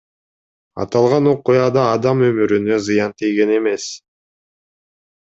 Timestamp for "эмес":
3.59-3.85